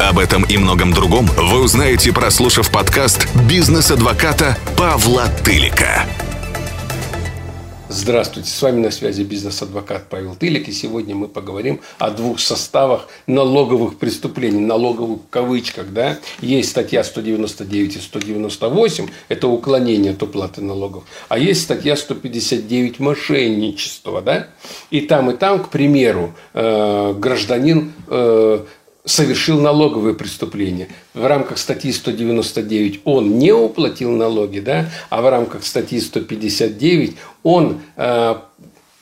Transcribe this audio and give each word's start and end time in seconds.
Об 0.00 0.18
этом 0.18 0.44
и 0.44 0.56
многом 0.56 0.92
другом 0.92 1.26
вы 1.36 1.62
узнаете, 1.62 2.12
прослушав 2.12 2.70
подкаст 2.70 3.28
бизнес-адвоката 3.46 4.56
Павла 4.76 5.26
Тылика. 5.44 6.06
Здравствуйте, 7.90 8.48
с 8.48 8.62
вами 8.62 8.80
на 8.80 8.90
связи 8.90 9.22
бизнес-адвокат 9.22 10.06
Павел 10.08 10.34
Тылик, 10.34 10.66
и 10.66 10.72
сегодня 10.72 11.14
мы 11.14 11.28
поговорим 11.28 11.80
о 11.98 12.10
двух 12.10 12.40
составах 12.40 13.06
налоговых 13.26 13.98
преступлений, 13.98 14.60
налоговых 14.60 15.20
кавычках, 15.28 15.92
да. 15.92 16.18
Есть 16.40 16.70
статья 16.70 17.04
199 17.04 17.96
и 17.96 18.00
198, 18.00 19.08
это 19.28 19.46
уклонение 19.46 20.12
от 20.12 20.22
уплаты 20.22 20.62
налогов, 20.62 21.04
а 21.28 21.36
есть 21.38 21.60
статья 21.60 21.94
159 21.94 22.98
мошенничество, 22.98 24.22
да. 24.22 24.48
И 24.90 25.02
там, 25.02 25.30
и 25.30 25.36
там, 25.36 25.62
к 25.62 25.68
примеру, 25.68 26.34
э, 26.54 27.14
гражданин 27.18 27.92
э, 28.08 28.64
совершил 29.04 29.60
налоговые 29.60 30.14
преступления. 30.14 30.88
В 31.14 31.26
рамках 31.26 31.58
статьи 31.58 31.92
199 31.92 33.00
он 33.04 33.38
не 33.38 33.52
уплатил 33.52 34.12
налоги, 34.12 34.60
да, 34.60 34.90
а 35.10 35.22
в 35.22 35.28
рамках 35.28 35.64
статьи 35.64 36.00
159 36.00 37.16
он 37.42 37.80
э, 37.96 38.34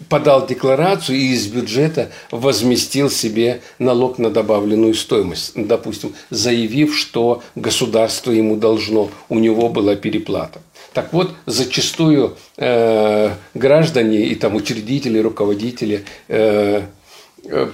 подал 0.09 0.47
декларацию 0.47 1.19
и 1.19 1.33
из 1.33 1.47
бюджета 1.49 2.11
возместил 2.31 3.11
себе 3.11 3.61
налог 3.79 4.19
на 4.19 4.31
добавленную 4.31 4.95
стоимость, 4.95 5.53
допустим, 5.55 6.15
заявив, 6.31 6.97
что 6.97 7.43
государство 7.55 8.33
ему 8.33 8.57
должно, 8.57 9.11
у 9.29 9.39
него 9.39 9.69
была 9.69 9.97
переплата. 9.97 10.63
Так 10.95 11.13
вот, 11.13 11.31
зачастую 11.47 12.37
э, 12.57 13.31
граждане 13.55 14.27
и 14.27 14.35
там 14.35 14.57
учредители, 14.57 15.19
руководители 15.19 16.05
э, 16.29 16.83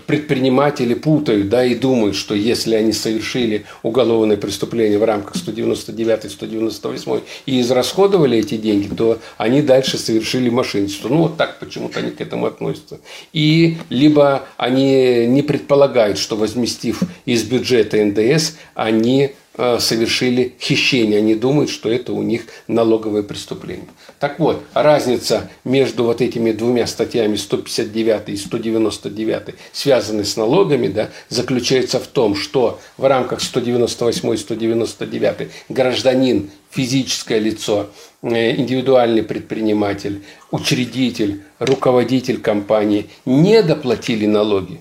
предприниматели 0.07 0.95
путают 0.95 1.49
да, 1.49 1.65
и 1.65 1.75
думают, 1.75 2.17
что 2.17 2.35
если 2.35 2.75
они 2.75 2.93
совершили 2.93 3.67
уголовное 3.83 4.37
преступление 4.37 4.99
в 4.99 5.05
рамках 5.05 5.37
199 5.37 6.31
198 6.31 7.21
и 7.47 7.61
израсходовали 7.61 8.39
эти 8.39 8.57
деньги, 8.57 8.95
то 8.95 9.19
они 9.37 9.63
дальше 9.63 9.99
совершили 9.99 10.49
мошенничество. 10.49 11.09
Ну, 11.09 11.23
вот 11.23 11.37
так 11.37 11.59
почему-то 11.59 12.01
они 12.01 12.11
к 12.11 12.21
этому 12.21 12.47
относятся. 12.47 13.01
И 13.33 13.79
либо 13.89 14.47
они 14.57 15.27
не 15.27 15.43
предполагают, 15.43 16.19
что 16.19 16.37
возместив 16.37 17.03
из 17.25 17.43
бюджета 17.45 18.03
НДС, 18.05 18.55
они 18.75 19.17
Э, 19.27 19.46
совершили 19.57 20.55
хищение. 20.61 21.19
Они 21.19 21.35
думают, 21.35 21.71
что 21.71 21.91
это 21.91 22.13
у 22.13 22.23
них 22.23 22.43
налоговое 22.69 23.23
преступление. 23.23 23.87
Так 24.19 24.39
вот, 24.39 24.63
разница 24.75 25.51
между 25.65 26.05
вот 26.05 26.21
этими 26.21 26.53
двумя 26.53 26.87
статьями 26.87 27.37
159 27.37 28.29
и 28.29 28.37
199, 28.37 29.55
связанной 29.73 30.25
с 30.25 30.37
налогами, 30.37 30.89
да, 30.89 31.11
заключается 31.29 31.99
в 31.99 32.07
том, 32.07 32.35
что 32.35 32.81
в 32.97 33.05
рамках 33.05 33.41
198 33.41 34.35
и 34.35 34.37
199 34.37 35.49
гражданин, 35.69 36.51
физическое 36.71 37.39
лицо, 37.39 37.89
э, 38.23 38.57
индивидуальный 38.57 39.23
предприниматель, 39.23 40.23
учредитель, 40.51 41.43
руководитель 41.59 42.39
компании 42.41 43.07
не 43.25 43.63
доплатили 43.63 44.27
налоги. 44.27 44.81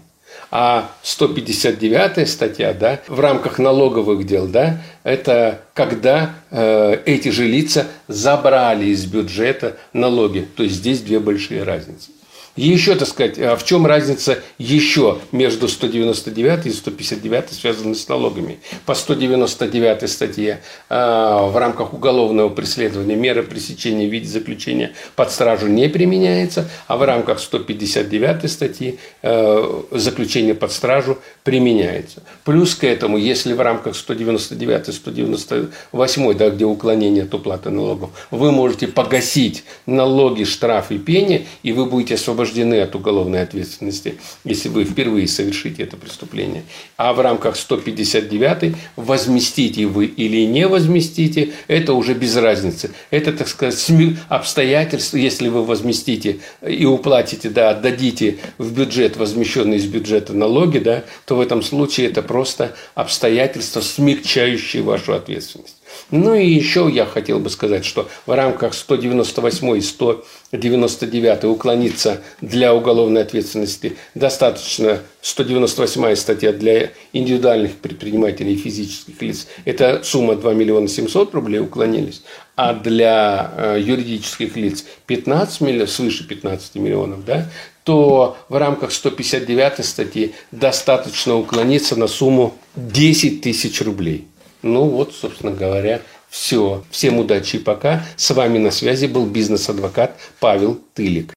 А 0.51 0.91
159 1.03 2.29
статья, 2.29 2.73
да, 2.73 2.99
в 3.07 3.19
рамках 3.19 3.59
налоговых 3.59 4.25
дел, 4.25 4.47
да, 4.47 4.81
это 5.03 5.61
когда 5.73 6.35
э, 6.51 7.01
эти 7.05 7.29
же 7.29 7.45
лица 7.45 7.87
забрали 8.07 8.85
из 8.85 9.05
бюджета 9.05 9.77
налоги. 9.93 10.47
То 10.55 10.63
есть 10.63 10.75
здесь 10.75 11.01
две 11.01 11.19
большие 11.19 11.63
разницы. 11.63 12.11
И 12.55 12.69
еще, 12.69 12.95
так 12.95 13.07
сказать, 13.07 13.37
а 13.37 13.57
в 13.57 13.65
чем 13.65 13.85
разница 13.85 14.39
еще 14.57 15.19
между 15.33 15.67
199 15.67 16.65
и 16.67 16.71
159, 16.71 17.51
связанной 17.51 17.95
с 17.95 18.07
налогами? 18.07 18.59
По 18.85 18.93
199 18.93 20.09
статье 20.09 20.61
а, 20.87 21.47
в 21.47 21.57
рамках 21.57 21.93
уголовного 21.93 22.47
преследования 22.47 23.15
мера 23.15 23.43
пресечения 23.43 24.07
в 24.07 24.11
виде 24.11 24.27
заключения 24.27 24.93
под 25.17 25.31
стражу 25.31 25.67
не 25.67 25.89
применяется, 25.89 26.69
а 26.87 26.95
в 26.95 27.03
рамках 27.03 27.39
159 27.41 28.49
статьи 28.49 28.99
а, 29.21 29.85
заключение 29.91 30.55
под 30.55 30.71
стражу 30.71 31.17
применяется. 31.43 32.23
Плюс 32.45 32.75
к 32.75 32.85
этому, 32.85 33.17
если 33.17 33.51
в 33.51 33.59
рамках 33.59 33.97
199 33.97 34.87
и 34.87 34.91
198, 34.93 36.37
да, 36.37 36.49
где 36.49 36.63
уклонение 36.63 37.23
от 37.23 37.33
уплаты 37.33 37.69
налогов, 37.69 38.11
вы 38.31 38.53
можете 38.53 38.87
погасить 38.87 39.65
налоги, 39.85 40.45
штрафы, 40.45 40.97
пени, 40.99 41.47
и 41.61 41.73
вы 41.73 41.85
будете 41.85 42.15
освобождены 42.15 42.44
освобождены 42.45 42.81
от 42.81 42.95
уголовной 42.95 43.41
ответственности, 43.41 44.15
если 44.43 44.69
вы 44.69 44.85
впервые 44.85 45.27
совершите 45.27 45.83
это 45.83 45.97
преступление. 45.97 46.63
А 46.97 47.13
в 47.13 47.19
рамках 47.19 47.55
159 47.55 48.75
возместите 48.95 49.85
вы 49.85 50.05
или 50.05 50.45
не 50.45 50.67
возместите, 50.67 51.53
это 51.67 51.93
уже 51.93 52.13
без 52.13 52.35
разницы. 52.35 52.91
Это, 53.09 53.33
так 53.33 53.47
сказать, 53.47 53.91
обстоятельства, 54.29 55.17
если 55.17 55.49
вы 55.49 55.65
возместите 55.65 56.39
и 56.65 56.85
уплатите, 56.85 57.49
да, 57.49 57.71
отдадите 57.71 58.37
в 58.57 58.71
бюджет 58.71 59.17
возмещенные 59.17 59.79
из 59.79 59.85
бюджета 59.85 60.33
налоги, 60.33 60.79
да, 60.79 61.03
то 61.25 61.35
в 61.35 61.41
этом 61.41 61.61
случае 61.63 62.07
это 62.07 62.21
просто 62.21 62.75
обстоятельства, 62.93 63.81
смягчающие 63.81 64.83
вашу 64.83 65.13
ответственность. 65.13 65.77
Ну 66.11 66.33
и 66.35 66.47
еще 66.47 66.89
я 66.91 67.05
хотел 67.05 67.39
бы 67.39 67.49
сказать, 67.49 67.85
что 67.85 68.07
в 68.25 68.35
рамках 68.35 68.73
198 68.73 69.77
и 69.77 69.81
199 69.81 71.45
уклониться 71.45 72.21
для 72.41 72.73
уголовной 72.73 73.21
ответственности 73.21 73.97
достаточно 74.13 74.99
198 75.21 76.15
статья 76.15 76.53
для 76.53 76.91
индивидуальных 77.13 77.73
предпринимателей 77.77 78.53
и 78.53 78.57
физических 78.57 79.21
лиц. 79.21 79.47
Это 79.65 80.01
сумма 80.03 80.35
2 80.35 80.53
миллиона 80.53 80.87
700 80.87 81.33
рублей 81.33 81.59
уклонились, 81.59 82.21
а 82.55 82.73
для 82.73 83.51
э, 83.57 83.81
юридических 83.81 84.55
лиц 84.55 84.85
15 85.07 85.61
миллионов, 85.61 85.89
свыше 85.89 86.27
15 86.27 86.75
миллионов, 86.75 87.25
да, 87.25 87.49
то 87.83 88.37
в 88.49 88.57
рамках 88.57 88.91
159 88.91 89.85
статьи 89.85 90.33
достаточно 90.51 91.35
уклониться 91.35 91.95
на 91.95 92.07
сумму 92.07 92.55
10 92.75 93.41
тысяч 93.41 93.81
рублей. 93.81 94.27
Ну 94.65 94.85
вот, 94.85 95.13
собственно 95.13 95.51
говоря, 95.51 96.01
все. 96.27 96.83
Всем 96.89 97.19
удачи 97.19 97.57
и 97.57 97.59
пока. 97.59 98.03
С 98.17 98.31
вами 98.31 98.57
на 98.57 98.71
связи 98.71 99.05
был 99.05 99.27
бизнес-адвокат 99.27 100.17
Павел 100.39 100.81
Тылик. 100.95 101.34